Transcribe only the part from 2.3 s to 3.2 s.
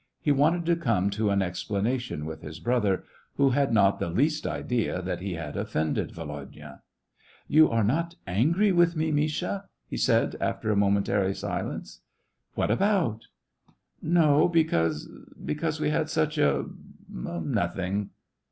his brother,